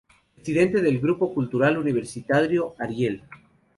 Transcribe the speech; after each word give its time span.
Presidente 0.33 0.81
del 0.81 0.99
grupo 0.99 1.31
cultural 1.31 1.77
universitario 1.77 2.73
'Ariel'. 2.79 3.21